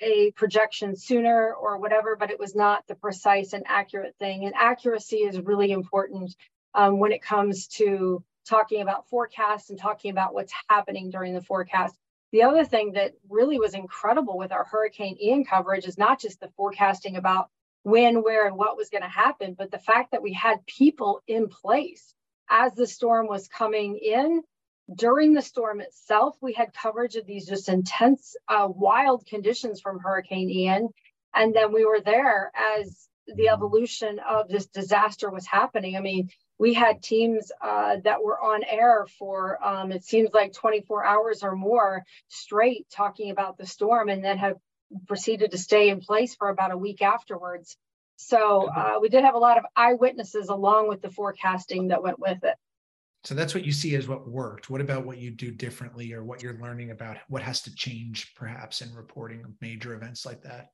a, 0.00 0.30
projection 0.32 0.94
sooner 0.94 1.52
or 1.52 1.78
whatever, 1.78 2.14
but 2.14 2.30
it 2.30 2.38
was 2.38 2.54
not 2.54 2.86
the 2.86 2.94
precise 2.94 3.54
and 3.54 3.64
accurate 3.66 4.14
thing. 4.20 4.44
And 4.44 4.54
accuracy 4.56 5.16
is 5.16 5.40
really 5.40 5.72
important 5.72 6.36
um, 6.74 7.00
when 7.00 7.10
it 7.10 7.20
comes 7.20 7.66
to 7.78 8.22
talking 8.48 8.80
about 8.80 9.08
forecasts 9.08 9.70
and 9.70 9.78
talking 9.78 10.10
about 10.10 10.34
what's 10.34 10.52
happening 10.68 11.10
during 11.10 11.34
the 11.34 11.42
forecast. 11.42 11.94
The 12.32 12.42
other 12.42 12.64
thing 12.64 12.92
that 12.92 13.14
really 13.28 13.58
was 13.58 13.74
incredible 13.74 14.36
with 14.36 14.52
our 14.52 14.64
Hurricane 14.64 15.16
Ian 15.20 15.44
coverage 15.44 15.86
is 15.86 15.98
not 15.98 16.20
just 16.20 16.40
the 16.40 16.50
forecasting 16.56 17.16
about 17.16 17.48
when, 17.82 18.22
where, 18.22 18.46
and 18.46 18.56
what 18.56 18.76
was 18.76 18.90
going 18.90 19.02
to 19.02 19.08
happen, 19.08 19.54
but 19.56 19.70
the 19.70 19.78
fact 19.78 20.10
that 20.10 20.22
we 20.22 20.32
had 20.32 20.66
people 20.66 21.22
in 21.26 21.48
place 21.48 22.14
as 22.50 22.74
the 22.74 22.86
storm 22.86 23.26
was 23.26 23.48
coming 23.48 23.98
in. 23.98 24.42
During 24.94 25.34
the 25.34 25.42
storm 25.42 25.80
itself, 25.80 26.36
we 26.40 26.54
had 26.54 26.72
coverage 26.72 27.16
of 27.16 27.26
these 27.26 27.46
just 27.46 27.68
intense, 27.68 28.36
uh, 28.48 28.68
wild 28.68 29.26
conditions 29.26 29.80
from 29.80 30.00
Hurricane 30.00 30.50
Ian. 30.50 30.88
And 31.34 31.54
then 31.54 31.72
we 31.72 31.84
were 31.84 32.00
there 32.00 32.50
as 32.78 33.08
the 33.26 33.48
evolution 33.48 34.18
of 34.26 34.48
this 34.48 34.66
disaster 34.66 35.30
was 35.30 35.46
happening. 35.46 35.96
I 35.96 36.00
mean, 36.00 36.30
we 36.58 36.74
had 36.74 37.02
teams 37.02 37.52
uh, 37.62 37.96
that 38.04 38.22
were 38.22 38.40
on 38.40 38.64
air 38.64 39.06
for 39.18 39.64
um, 39.64 39.92
it 39.92 40.04
seems 40.04 40.30
like 40.32 40.52
24 40.52 41.04
hours 41.04 41.42
or 41.42 41.54
more 41.54 42.04
straight 42.28 42.86
talking 42.90 43.30
about 43.30 43.56
the 43.56 43.66
storm 43.66 44.08
and 44.08 44.24
then 44.24 44.38
have 44.38 44.56
proceeded 45.06 45.52
to 45.52 45.58
stay 45.58 45.90
in 45.90 46.00
place 46.00 46.34
for 46.34 46.48
about 46.48 46.72
a 46.72 46.76
week 46.76 47.02
afterwards. 47.02 47.76
So 48.16 48.68
uh, 48.68 48.98
we 49.00 49.08
did 49.08 49.24
have 49.24 49.34
a 49.34 49.38
lot 49.38 49.58
of 49.58 49.64
eyewitnesses 49.76 50.48
along 50.48 50.88
with 50.88 51.00
the 51.02 51.10
forecasting 51.10 51.88
that 51.88 52.02
went 52.02 52.18
with 52.18 52.42
it. 52.42 52.56
So 53.24 53.34
that's 53.34 53.54
what 53.54 53.64
you 53.64 53.72
see 53.72 53.94
as 53.94 54.08
what 54.08 54.28
worked. 54.28 54.70
What 54.70 54.80
about 54.80 55.04
what 55.04 55.18
you 55.18 55.30
do 55.30 55.50
differently 55.50 56.12
or 56.12 56.24
what 56.24 56.42
you're 56.42 56.58
learning 56.60 56.90
about 56.90 57.18
what 57.28 57.42
has 57.42 57.62
to 57.62 57.74
change 57.74 58.34
perhaps 58.34 58.80
in 58.80 58.92
reporting 58.94 59.44
major 59.60 59.94
events 59.94 60.24
like 60.24 60.42
that 60.42 60.70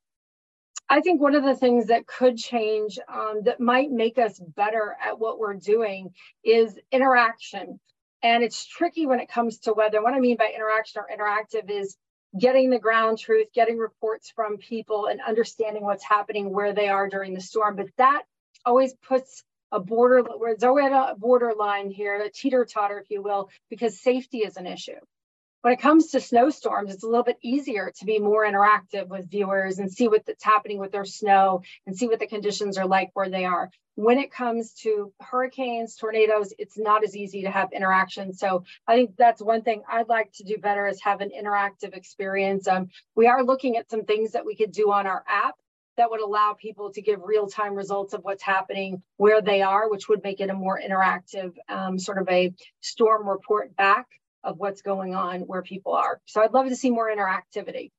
I 0.88 1.00
think 1.00 1.20
one 1.20 1.34
of 1.34 1.44
the 1.44 1.54
things 1.56 1.86
that 1.86 2.06
could 2.06 2.36
change 2.36 2.98
um, 3.08 3.42
that 3.44 3.60
might 3.60 3.90
make 3.90 4.18
us 4.18 4.38
better 4.38 4.96
at 5.02 5.18
what 5.18 5.38
we're 5.38 5.54
doing 5.54 6.10
is 6.44 6.78
interaction. 6.92 7.80
And 8.22 8.42
it's 8.42 8.66
tricky 8.66 9.06
when 9.06 9.20
it 9.20 9.28
comes 9.28 9.58
to 9.60 9.72
weather. 9.72 10.02
What 10.02 10.14
I 10.14 10.20
mean 10.20 10.36
by 10.36 10.52
interaction 10.54 11.02
or 11.02 11.08
interactive 11.14 11.70
is 11.70 11.96
getting 12.38 12.70
the 12.70 12.78
ground 12.78 13.18
truth, 13.18 13.48
getting 13.54 13.78
reports 13.78 14.30
from 14.34 14.58
people, 14.58 15.06
and 15.06 15.20
understanding 15.26 15.84
what's 15.84 16.04
happening 16.04 16.52
where 16.52 16.72
they 16.72 16.88
are 16.88 17.08
during 17.08 17.34
the 17.34 17.40
storm. 17.40 17.76
But 17.76 17.86
that 17.98 18.22
always 18.64 18.94
puts 18.94 19.42
a 19.72 19.80
border 19.80 20.22
where 20.22 20.52
it's 20.52 20.64
always 20.64 20.86
a 20.86 21.14
borderline 21.18 21.90
here, 21.90 22.16
a 22.20 22.30
teeter 22.30 22.64
totter, 22.64 22.98
if 22.98 23.10
you 23.10 23.22
will, 23.22 23.50
because 23.70 24.00
safety 24.00 24.38
is 24.38 24.56
an 24.56 24.66
issue. 24.66 24.92
When 25.64 25.72
it 25.72 25.80
comes 25.80 26.10
to 26.10 26.20
snowstorms, 26.20 26.92
it's 26.92 27.04
a 27.04 27.08
little 27.08 27.24
bit 27.24 27.38
easier 27.40 27.90
to 27.96 28.04
be 28.04 28.18
more 28.18 28.44
interactive 28.44 29.08
with 29.08 29.30
viewers 29.30 29.78
and 29.78 29.90
see 29.90 30.08
what's 30.08 30.44
happening 30.44 30.78
with 30.78 30.92
their 30.92 31.06
snow 31.06 31.62
and 31.86 31.96
see 31.96 32.06
what 32.06 32.18
the 32.18 32.26
conditions 32.26 32.76
are 32.76 32.86
like 32.86 33.12
where 33.14 33.30
they 33.30 33.46
are. 33.46 33.70
When 33.94 34.18
it 34.18 34.30
comes 34.30 34.74
to 34.82 35.10
hurricanes, 35.20 35.96
tornadoes, 35.96 36.52
it's 36.58 36.76
not 36.76 37.02
as 37.02 37.16
easy 37.16 37.44
to 37.44 37.50
have 37.50 37.72
interaction. 37.72 38.34
So 38.34 38.64
I 38.86 38.94
think 38.94 39.16
that's 39.16 39.40
one 39.40 39.62
thing 39.62 39.82
I'd 39.88 40.10
like 40.10 40.32
to 40.34 40.44
do 40.44 40.58
better 40.58 40.86
is 40.86 41.00
have 41.00 41.22
an 41.22 41.30
interactive 41.30 41.96
experience. 41.96 42.68
Um, 42.68 42.90
we 43.14 43.26
are 43.26 43.42
looking 43.42 43.78
at 43.78 43.88
some 43.88 44.04
things 44.04 44.32
that 44.32 44.44
we 44.44 44.56
could 44.56 44.70
do 44.70 44.92
on 44.92 45.06
our 45.06 45.24
app 45.26 45.54
that 45.96 46.10
would 46.10 46.20
allow 46.20 46.54
people 46.60 46.92
to 46.92 47.00
give 47.00 47.22
real-time 47.24 47.74
results 47.74 48.12
of 48.12 48.22
what's 48.22 48.42
happening 48.42 49.02
where 49.16 49.40
they 49.40 49.62
are, 49.62 49.88
which 49.88 50.10
would 50.10 50.22
make 50.22 50.42
it 50.42 50.50
a 50.50 50.54
more 50.54 50.78
interactive 50.78 51.54
um, 51.70 51.98
sort 51.98 52.18
of 52.18 52.28
a 52.28 52.52
storm 52.82 53.26
report 53.26 53.74
back 53.76 54.06
of 54.44 54.58
what's 54.58 54.82
going 54.82 55.14
on 55.14 55.40
where 55.42 55.62
people 55.62 55.92
are. 55.92 56.20
So 56.26 56.42
I'd 56.42 56.52
love 56.52 56.68
to 56.68 56.76
see 56.76 56.90
more 56.90 57.10
interactivity. 57.14 57.90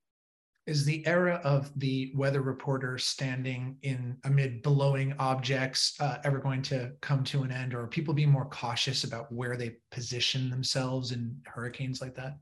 Is 0.66 0.84
the 0.84 1.06
era 1.06 1.40
of 1.44 1.72
the 1.80 2.12
weather 2.16 2.42
reporter 2.42 2.98
standing 2.98 3.78
in 3.84 4.18
amid 4.24 4.64
blowing 4.64 5.14
objects 5.20 5.94
uh, 6.00 6.18
ever 6.24 6.40
going 6.40 6.64
to 6.64 6.92
come 7.02 7.24
to 7.26 7.44
an 7.44 7.52
end, 7.52 7.76
or 7.76 7.82
are 7.82 7.88
people 7.88 8.16
being 8.16 8.32
more 8.32 8.46
cautious 8.46 9.04
about 9.04 9.32
where 9.32 9.58
they 9.58 9.76
position 9.92 10.50
themselves 10.50 11.12
in 11.12 11.38
hurricanes 11.46 12.02
like 12.02 12.16
that? 12.16 12.38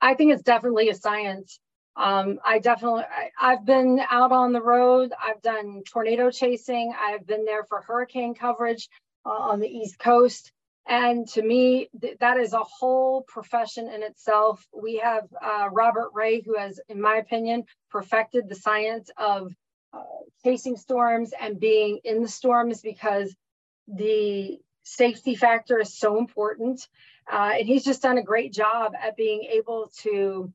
I 0.00 0.14
think 0.14 0.32
it's 0.32 0.42
definitely 0.42 0.90
a 0.90 0.94
science. 0.94 1.58
Um, 1.96 2.38
I 2.44 2.60
definitely, 2.60 3.02
I, 3.38 3.50
have 3.50 3.64
been 3.64 4.00
out 4.08 4.32
on 4.32 4.52
the 4.52 4.62
road. 4.62 5.12
I've 5.22 5.42
done 5.42 5.82
tornado 5.90 6.30
chasing. 6.30 6.94
I've 6.98 7.26
been 7.26 7.44
there 7.44 7.64
for 7.64 7.82
hurricane 7.82 8.34
coverage 8.34 8.88
uh, 9.26 9.30
on 9.30 9.60
the 9.60 9.68
East 9.68 9.98
Coast. 9.98 10.52
And 10.86 11.28
to 11.28 11.42
me, 11.42 11.88
th- 12.00 12.18
that 12.18 12.36
is 12.36 12.52
a 12.52 12.64
whole 12.64 13.22
profession 13.22 13.88
in 13.88 14.02
itself. 14.02 14.66
We 14.72 14.96
have 14.96 15.28
uh, 15.40 15.68
Robert 15.70 16.10
Ray, 16.14 16.40
who 16.40 16.58
has, 16.58 16.80
in 16.88 17.00
my 17.00 17.16
opinion, 17.16 17.64
perfected 17.90 18.48
the 18.48 18.54
science 18.54 19.10
of 19.16 19.54
uh, 19.92 20.02
chasing 20.44 20.76
storms 20.76 21.32
and 21.38 21.60
being 21.60 22.00
in 22.04 22.22
the 22.22 22.28
storms 22.28 22.80
because 22.80 23.34
the 23.88 24.58
safety 24.82 25.34
factor 25.34 25.78
is 25.78 25.96
so 25.96 26.18
important. 26.18 26.88
Uh, 27.30 27.52
and 27.58 27.66
he's 27.66 27.84
just 27.84 28.02
done 28.02 28.18
a 28.18 28.22
great 28.22 28.52
job 28.52 28.92
at 29.00 29.16
being 29.16 29.44
able 29.52 29.90
to 30.02 30.52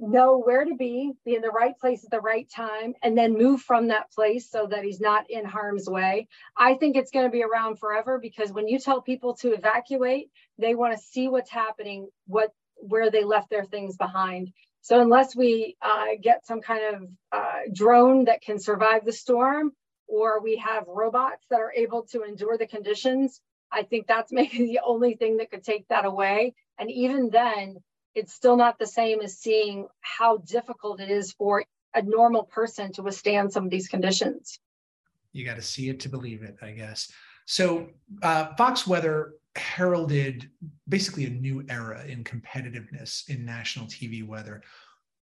know 0.00 0.38
where 0.38 0.64
to 0.64 0.74
be, 0.74 1.12
be 1.24 1.34
in 1.34 1.42
the 1.42 1.50
right 1.50 1.78
place 1.78 2.04
at 2.04 2.10
the 2.10 2.20
right 2.20 2.48
time, 2.50 2.94
and 3.02 3.16
then 3.16 3.36
move 3.36 3.60
from 3.60 3.88
that 3.88 4.10
place 4.12 4.50
so 4.50 4.66
that 4.66 4.84
he's 4.84 5.00
not 5.00 5.30
in 5.30 5.44
harm's 5.44 5.88
way. 5.88 6.28
I 6.56 6.74
think 6.74 6.96
it's 6.96 7.10
going 7.10 7.26
to 7.26 7.30
be 7.30 7.42
around 7.42 7.78
forever 7.78 8.18
because 8.18 8.52
when 8.52 8.68
you 8.68 8.78
tell 8.78 9.02
people 9.02 9.34
to 9.36 9.52
evacuate, 9.52 10.30
they 10.58 10.74
want 10.74 10.96
to 10.96 11.02
see 11.02 11.28
what's 11.28 11.50
happening, 11.50 12.08
what 12.26 12.52
where 12.76 13.10
they 13.10 13.24
left 13.24 13.50
their 13.50 13.64
things 13.64 13.96
behind. 13.96 14.50
So 14.80 15.00
unless 15.00 15.36
we 15.36 15.76
uh, 15.82 16.06
get 16.20 16.46
some 16.46 16.62
kind 16.62 16.94
of 16.94 17.08
uh, 17.32 17.58
drone 17.72 18.24
that 18.24 18.40
can 18.40 18.58
survive 18.58 19.04
the 19.04 19.12
storm, 19.12 19.72
or 20.08 20.40
we 20.40 20.56
have 20.56 20.84
robots 20.88 21.44
that 21.50 21.60
are 21.60 21.72
able 21.72 22.04
to 22.12 22.22
endure 22.22 22.56
the 22.56 22.66
conditions, 22.66 23.40
I 23.70 23.82
think 23.82 24.06
that's 24.06 24.32
maybe 24.32 24.58
the 24.58 24.80
only 24.84 25.14
thing 25.14 25.36
that 25.38 25.50
could 25.50 25.64
take 25.64 25.88
that 25.88 26.04
away. 26.04 26.54
And 26.78 26.90
even 26.90 27.28
then, 27.30 27.76
it's 28.14 28.32
still 28.32 28.56
not 28.56 28.78
the 28.78 28.86
same 28.86 29.20
as 29.20 29.38
seeing 29.38 29.86
how 30.00 30.38
difficult 30.38 31.00
it 31.00 31.10
is 31.10 31.32
for 31.32 31.64
a 31.94 32.02
normal 32.02 32.44
person 32.44 32.92
to 32.92 33.02
withstand 33.02 33.52
some 33.52 33.64
of 33.64 33.70
these 33.70 33.88
conditions. 33.88 34.58
You 35.32 35.44
got 35.44 35.56
to 35.56 35.62
see 35.62 35.88
it 35.88 36.00
to 36.00 36.08
believe 36.08 36.42
it, 36.42 36.56
I 36.62 36.72
guess. 36.72 37.10
So, 37.46 37.88
uh, 38.22 38.54
Fox 38.56 38.86
Weather 38.86 39.34
heralded 39.56 40.48
basically 40.88 41.26
a 41.26 41.30
new 41.30 41.64
era 41.68 42.04
in 42.06 42.22
competitiveness 42.22 43.28
in 43.28 43.44
national 43.44 43.86
TV 43.86 44.26
weather. 44.26 44.62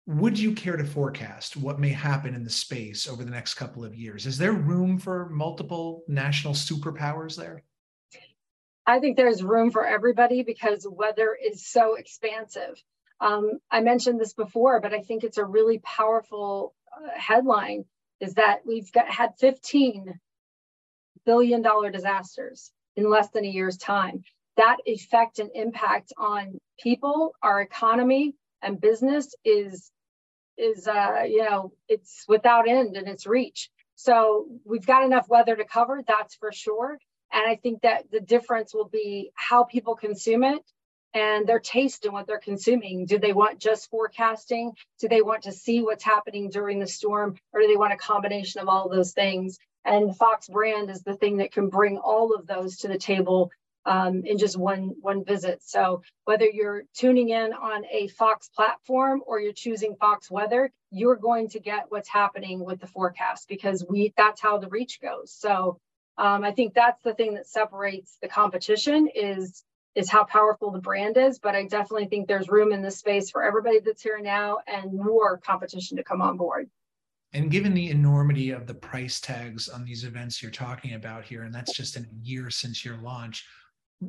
Would 0.08 0.38
you 0.38 0.54
care 0.54 0.78
to 0.78 0.84
forecast 0.84 1.58
what 1.58 1.80
may 1.80 1.90
happen 1.90 2.36
in 2.36 2.44
the 2.44 2.50
space 2.50 3.08
over 3.08 3.24
the 3.24 3.32
next 3.32 3.56
couple 3.56 3.84
of 3.84 3.96
years? 3.96 4.26
Is 4.26 4.38
there 4.38 4.54
room 4.54 5.00
for 5.00 5.30
multiple 5.30 6.04
national 6.08 6.54
superpowers 6.54 7.36
there? 7.36 7.64
I 8.88 9.00
think 9.00 9.18
there's 9.18 9.44
room 9.44 9.72
for 9.72 9.86
everybody 9.86 10.44
because 10.44 10.88
weather 10.90 11.36
is 11.36 11.66
so 11.66 11.96
expansive. 11.96 12.82
Um, 13.20 13.60
I 13.72 13.82
mentioned 13.82 14.20
this 14.20 14.34
before, 14.34 14.80
but 14.82 14.94
I 14.94 15.02
think 15.02 15.24
it's 15.24 15.38
a 15.38 15.46
really 15.46 15.80
powerful 15.80 16.76
uh, 16.96 17.10
headline 17.18 17.86
is 18.20 18.36
that 18.36 18.60
we've 18.66 18.92
got, 18.92 19.10
had 19.10 19.32
15 19.40 20.20
billion 21.26 21.62
dollar 21.62 21.90
disasters 21.90 22.72
in 22.96 23.10
less 23.10 23.30
than 23.30 23.46
a 23.46 23.50
year's 23.50 23.78
time. 23.78 24.24
That 24.58 24.78
effect 24.86 25.40
and 25.40 25.50
impact 25.54 26.14
on 26.18 26.60
people, 26.80 27.34
our 27.42 27.62
economy, 27.62 28.36
and 28.62 28.80
business 28.80 29.36
is 29.44 29.92
is 30.58 30.88
uh, 30.88 31.24
you 31.28 31.44
know 31.44 31.74
it's 31.90 32.24
without 32.28 32.68
end 32.68 32.96
in 32.96 33.08
its 33.08 33.28
reach. 33.28 33.70
So 33.96 34.48
we've 34.66 34.86
got 34.86 35.04
enough 35.04 35.28
weather 35.30 35.56
to 35.56 35.66
cover, 35.66 36.04
that's 36.08 36.36
for 36.36 36.52
sure. 36.52 36.98
And 37.36 37.46
I 37.46 37.58
think 37.58 37.82
that 37.82 38.10
the 38.10 38.22
difference 38.22 38.74
will 38.74 38.88
be 38.88 39.32
how 39.36 39.66
people 39.66 39.96
consume 39.96 40.46
it 40.46 40.62
and 41.14 41.46
their 41.46 41.60
taste 41.60 42.06
in 42.06 42.14
what 42.14 42.28
they're 42.28 42.40
consuming. 42.40 43.06
Do 43.06 43.20
they 43.20 43.34
want 43.34 43.60
just 43.60 43.90
forecasting? 43.90 44.72
Do 45.02 45.10
they 45.10 45.22
want 45.22 45.44
to 45.44 45.52
see 45.52 45.84
what's 45.84 46.04
happening 46.04 46.50
during 46.50 46.80
the 46.80 46.88
storm? 46.88 47.36
Or 47.52 47.60
do 47.60 47.68
they 47.68 47.76
want 47.76 47.92
a 47.92 47.98
combination 47.98 48.62
of 48.62 48.70
all 48.70 48.88
those 48.88 49.12
things? 49.12 49.60
And 49.84 50.16
Fox 50.16 50.48
brand 50.48 50.90
is 50.90 51.04
the 51.04 51.16
thing 51.16 51.38
that 51.38 51.52
can 51.52 51.68
bring 51.68 51.98
all 51.98 52.34
of 52.34 52.48
those 52.48 52.78
to 52.78 52.88
the 52.88 52.98
table 52.98 53.52
um, 53.86 54.24
in 54.26 54.38
just 54.38 54.58
one 54.58 54.94
one 55.02 55.26
visit. 55.26 55.62
So 55.62 56.04
whether 56.24 56.46
you're 56.46 56.84
tuning 56.94 57.30
in 57.30 57.52
on 57.52 57.84
a 57.92 58.08
Fox 58.08 58.50
platform 58.50 59.22
or 59.28 59.42
you're 59.42 59.54
choosing 59.54 59.96
Fox 59.98 60.32
Weather, 60.32 60.72
you're 60.90 61.18
going 61.18 61.50
to 61.50 61.60
get 61.60 61.86
what's 61.90 62.10
happening 62.10 62.64
with 62.64 62.80
the 62.80 62.88
forecast 62.88 63.48
because 63.50 63.86
we 63.88 64.14
that's 64.18 64.42
how 64.42 64.58
the 64.58 64.70
reach 64.70 65.02
goes. 65.02 65.34
So 65.34 65.80
um, 66.18 66.44
I 66.44 66.52
think 66.52 66.74
that's 66.74 67.02
the 67.02 67.14
thing 67.14 67.34
that 67.34 67.48
separates 67.48 68.18
the 68.22 68.28
competition 68.28 69.10
is 69.14 69.64
is 69.96 70.10
how 70.10 70.26
powerful 70.26 70.72
the 70.72 70.80
brand 70.80 71.16
is. 71.16 71.40
But 71.40 71.56
I 71.56 71.64
definitely 71.64 72.08
think 72.08 72.28
there's 72.28 72.50
room 72.50 72.74
in 72.74 72.82
this 72.82 72.98
space 72.98 73.30
for 73.30 73.44
everybody 73.44 73.80
that's 73.80 74.02
here 74.02 74.20
now 74.20 74.58
and 74.68 74.92
more 74.94 75.38
competition 75.38 75.96
to 75.98 76.04
come 76.04 76.22
on 76.22 76.36
board. 76.36 76.70
And 77.34 77.50
given 77.50 77.74
the 77.74 77.90
enormity 77.90 78.52
of 78.52 78.68
the 78.68 78.74
price 78.74 79.20
tags 79.20 79.68
on 79.68 79.84
these 79.84 80.04
events 80.04 80.42
you're 80.42 80.52
talking 80.52 80.94
about 80.94 81.26
here, 81.26 81.44
and 81.44 81.54
that's 81.54 81.74
just 81.74 81.98
in 81.98 82.04
a 82.04 82.26
year 82.26 82.50
since 82.50 82.84
your 82.84 82.98
launch, 82.98 83.46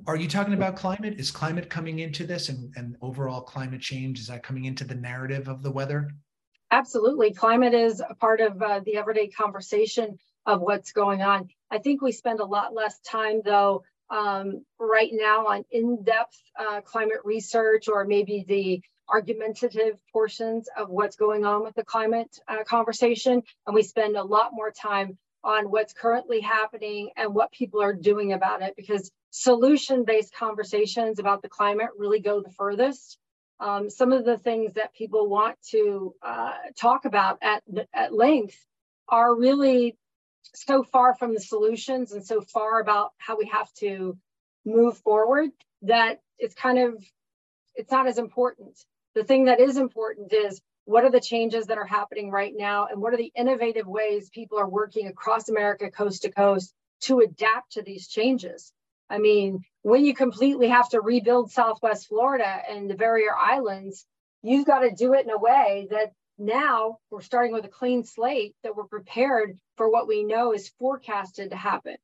are 0.06 0.16
you 0.16 0.28
talking 0.28 0.54
about 0.54 0.76
climate? 0.76 1.18
Is 1.18 1.30
climate 1.30 1.70
coming 1.70 2.00
into 2.00 2.26
this 2.26 2.48
and, 2.48 2.72
and 2.76 2.96
overall 3.00 3.40
climate 3.40 3.80
change? 3.80 4.18
Is 4.18 4.26
that 4.26 4.42
coming 4.42 4.64
into 4.64 4.84
the 4.84 4.94
narrative 4.94 5.48
of 5.48 5.62
the 5.62 5.70
weather? 5.70 6.10
Absolutely. 6.70 7.32
Climate 7.32 7.74
is 7.74 8.00
a 8.00 8.14
part 8.14 8.40
of 8.40 8.60
uh, 8.60 8.80
the 8.84 8.96
everyday 8.96 9.28
conversation 9.28 10.18
of 10.46 10.60
what's 10.60 10.92
going 10.92 11.22
on. 11.22 11.48
I 11.70 11.78
think 11.78 12.00
we 12.00 12.12
spend 12.12 12.40
a 12.40 12.44
lot 12.44 12.74
less 12.74 12.98
time, 13.00 13.42
though, 13.44 13.82
um, 14.10 14.64
right 14.78 15.10
now 15.12 15.48
on 15.48 15.64
in 15.70 16.04
depth 16.04 16.40
uh, 16.58 16.80
climate 16.80 17.20
research 17.24 17.88
or 17.88 18.04
maybe 18.04 18.44
the 18.46 18.80
argumentative 19.08 19.98
portions 20.12 20.68
of 20.76 20.88
what's 20.88 21.16
going 21.16 21.44
on 21.44 21.62
with 21.62 21.74
the 21.74 21.84
climate 21.84 22.38
uh, 22.48 22.64
conversation. 22.64 23.42
And 23.66 23.74
we 23.74 23.82
spend 23.82 24.16
a 24.16 24.22
lot 24.22 24.50
more 24.52 24.70
time 24.70 25.18
on 25.44 25.70
what's 25.70 25.92
currently 25.92 26.40
happening 26.40 27.10
and 27.16 27.34
what 27.34 27.52
people 27.52 27.80
are 27.80 27.94
doing 27.94 28.32
about 28.32 28.62
it 28.62 28.74
because 28.76 29.10
solution 29.30 30.04
based 30.04 30.34
conversations 30.34 31.18
about 31.18 31.42
the 31.42 31.48
climate 31.48 31.90
really 31.96 32.20
go 32.20 32.40
the 32.40 32.50
furthest. 32.50 33.18
Um, 33.60 33.88
some 33.88 34.12
of 34.12 34.24
the 34.24 34.38
things 34.38 34.74
that 34.74 34.94
people 34.94 35.28
want 35.28 35.56
to 35.70 36.14
uh, 36.22 36.52
talk 36.78 37.04
about 37.04 37.38
at, 37.42 37.62
at 37.94 38.12
length 38.12 38.56
are 39.08 39.34
really 39.34 39.96
so 40.54 40.82
far 40.82 41.14
from 41.14 41.34
the 41.34 41.40
solutions 41.40 42.12
and 42.12 42.24
so 42.24 42.40
far 42.40 42.80
about 42.80 43.12
how 43.18 43.36
we 43.36 43.46
have 43.46 43.72
to 43.74 44.16
move 44.64 44.98
forward 44.98 45.50
that 45.82 46.20
it's 46.38 46.54
kind 46.54 46.78
of 46.78 47.04
it's 47.74 47.90
not 47.90 48.06
as 48.06 48.18
important 48.18 48.76
the 49.14 49.24
thing 49.24 49.46
that 49.46 49.60
is 49.60 49.76
important 49.76 50.32
is 50.32 50.60
what 50.84 51.04
are 51.04 51.10
the 51.10 51.20
changes 51.20 51.66
that 51.66 51.78
are 51.78 51.86
happening 51.86 52.30
right 52.30 52.52
now 52.56 52.86
and 52.86 53.00
what 53.00 53.12
are 53.12 53.16
the 53.16 53.32
innovative 53.34 53.86
ways 53.86 54.30
people 54.30 54.58
are 54.58 54.68
working 54.68 55.08
across 55.08 55.48
America 55.48 55.90
coast 55.90 56.22
to 56.22 56.30
coast 56.30 56.72
to 57.00 57.20
adapt 57.20 57.72
to 57.72 57.82
these 57.82 58.08
changes. 58.08 58.72
I 59.10 59.18
mean, 59.18 59.64
when 59.82 60.04
you 60.04 60.14
completely 60.14 60.68
have 60.68 60.88
to 60.90 61.00
rebuild 61.00 61.50
Southwest 61.50 62.08
Florida 62.08 62.60
and 62.68 62.88
the 62.88 62.94
barrier 62.94 63.34
islands, 63.36 64.06
you've 64.42 64.66
got 64.66 64.80
to 64.80 64.90
do 64.90 65.14
it 65.14 65.24
in 65.24 65.30
a 65.30 65.38
way 65.38 65.88
that 65.90 66.12
now 66.38 66.98
we're 67.10 67.20
starting 67.20 67.52
with 67.52 67.64
a 67.64 67.68
clean 67.68 68.04
slate 68.04 68.54
that 68.62 68.76
we're 68.76 68.84
prepared 68.84 69.58
for 69.76 69.90
what 69.90 70.06
we 70.06 70.24
know 70.24 70.52
is 70.52 70.68
forecasted 70.78 71.50
to 71.50 71.56
happen. 71.56 71.96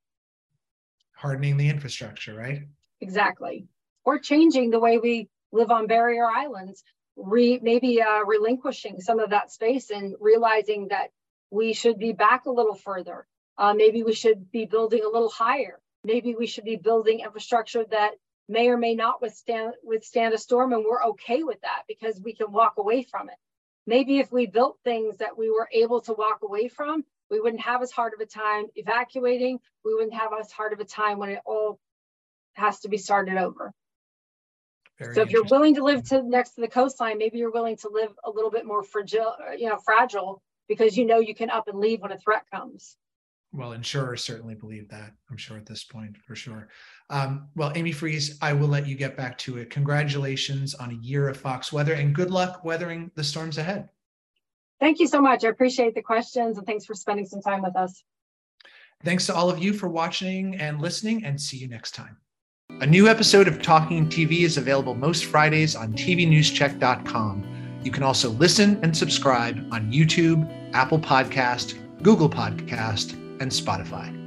Hardening 1.15 1.57
the 1.57 1.69
infrastructure, 1.69 2.35
right? 2.35 2.63
Exactly. 3.01 3.67
Or 4.05 4.19
changing 4.19 4.71
the 4.71 4.81
way 4.81 4.99
we 4.99 5.29
live 5.53 5.71
on 5.71 5.87
barrier 5.87 6.27
islands 6.27 6.83
re, 7.17 7.59
maybe 7.63 8.01
uh, 8.03 8.25
relinquishing 8.25 9.01
some 9.01 9.19
of 9.19 9.31
that 9.31 9.53
space 9.53 9.91
and 9.91 10.15
realizing 10.21 10.89
that 10.89 11.11
we 11.51 11.75
should 11.75 11.99
be 11.99 12.13
back 12.13 12.47
a 12.47 12.51
little 12.51 12.75
further. 12.75 13.27
Uh, 13.59 13.75
maybe 13.75 14.03
we 14.03 14.15
should 14.15 14.51
be 14.51 14.65
building 14.65 15.03
a 15.05 15.09
little 15.09 15.29
higher. 15.29 15.79
Maybe 16.05 16.35
we 16.35 16.47
should 16.47 16.65
be 16.65 16.77
building 16.77 17.21
infrastructure 17.21 17.85
that 17.91 18.13
may 18.49 18.69
or 18.69 18.77
may 18.77 18.95
not 18.95 19.21
withstand 19.21 19.75
withstand 19.85 20.35
a 20.35 20.39
storm, 20.39 20.73
and 20.73 20.85
we're 20.85 21.05
okay 21.05 21.43
with 21.43 21.61
that 21.61 21.83
because 21.87 22.21
we 22.21 22.35
can 22.35 22.51
walk 22.51 22.75
away 22.79 23.03
from 23.05 23.29
it. 23.29 23.37
Maybe 23.87 24.19
if 24.19 24.31
we 24.31 24.47
built 24.47 24.79
things 24.85 25.19
that 25.19 25.37
we 25.37 25.51
were 25.51 25.69
able 25.73 26.01
to 26.03 26.13
walk 26.13 26.39
away 26.43 26.69
from, 26.69 27.05
we 27.31 27.41
wouldn't 27.41 27.63
have 27.63 27.83
as 27.83 27.91
hard 27.91 28.13
of 28.15 28.21
a 28.21 28.27
time 28.27 28.67
evacuating. 28.77 29.59
We 29.85 29.95
wouldn't 29.95 30.15
have 30.15 30.31
as 30.39 30.53
hard 30.53 30.73
of 30.73 30.81
a 30.81 30.85
time 30.85 31.19
when 31.19 31.31
it 31.31 31.41
all 31.45 31.81
has 32.55 32.81
to 32.81 32.89
be 32.89 32.99
started 32.99 33.39
over. 33.39 33.73
Very 34.99 35.15
so 35.15 35.23
if 35.23 35.31
you're 35.31 35.45
willing 35.45 35.75
to 35.77 35.83
live 35.83 36.05
to 36.11 36.23
next 36.23 36.51
to 36.51 36.61
the 36.61 36.69
coastline, 36.69 37.19
maybe 37.19 37.39
you're 37.39 37.51
willing 37.51 37.77
to 37.79 37.89
live 37.89 38.13
a 38.25 38.31
little 38.31 38.51
bit 38.51 38.67
more 38.67 38.83
fragile, 38.85 39.35
you 39.57 39.69
know, 39.69 39.79
fragile 39.79 40.43
because 40.69 40.97
you 40.97 41.05
know 41.05 41.19
you 41.19 41.35
can 41.35 41.51
up 41.51 41.69
and 41.69 41.81
leave 41.81 42.03
when 42.03 42.13
a 42.13 42.19
threat 42.19 42.45
comes. 42.53 42.97
Well, 43.55 43.73
insurers 43.73 44.25
certainly 44.25 44.55
believe 44.55 44.89
that, 44.89 45.13
I'm 45.31 45.37
sure 45.37 45.59
at 45.59 45.67
this 45.67 45.85
point, 45.85 46.17
for 46.17 46.35
sure. 46.35 46.69
Um, 47.11 47.49
well, 47.55 47.73
Amy 47.75 47.93
Freeze, 47.93 48.39
I 48.41 48.55
will 48.55 48.69
let 48.69 48.87
you 48.87 48.95
get 48.95 49.17
back 49.17 49.37
to 49.39 49.59
it. 49.59 49.69
Congratulations 49.69 50.75
on 50.75 50.91
a 50.91 51.07
year 51.07 51.29
of 51.29 51.37
Fox 51.37 51.71
Weather 51.71 51.93
and 51.93 52.15
good 52.15 52.31
luck 52.31 52.65
weathering 52.65 53.11
the 53.15 53.25
storms 53.25 53.59
ahead. 53.59 53.91
Thank 54.81 55.01
you 55.01 55.07
so 55.07 55.21
much. 55.21 55.45
I 55.45 55.49
appreciate 55.49 55.95
the 55.95 56.03
questions 56.03 56.57
and 56.57 56.67
thanks 56.67 56.87
for 56.87 56.95
spending 56.95 57.27
some 57.27 57.43
time 57.43 57.63
with 57.63 57.77
us. 57.77 58.03
Thanks 59.05 59.27
to 59.27 59.35
all 59.35 59.51
of 59.51 59.59
you 59.59 59.73
for 59.73 59.89
watching 59.89 60.57
and 60.57 60.81
listening, 60.81 61.25
and 61.25 61.41
see 61.41 61.57
you 61.57 61.69
next 61.69 61.93
time. 61.93 62.17
A 62.81 62.87
new 62.87 63.09
episode 63.09 63.49
of 63.49 63.61
Talking 63.61 64.09
TV 64.09 64.43
is 64.43 64.57
available 64.57 64.95
most 64.95 65.27
Fridays 65.27 65.77
on 65.77 65.93
tvnewscheck.com. 65.93 67.81
You 67.83 67.91
can 67.91 68.03
also 68.03 68.31
listen 68.31 68.79
and 68.83 68.97
subscribe 68.97 69.59
on 69.73 69.93
YouTube, 69.93 70.49
Apple 70.73 71.01
Podcast, 71.01 71.75
Google 72.03 72.31
Podcast, 72.31 73.19
and 73.43 73.51
Spotify. 73.51 74.22